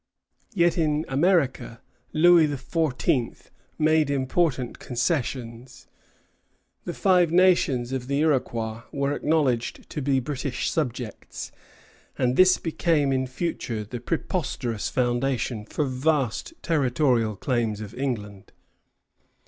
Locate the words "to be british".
9.91-10.71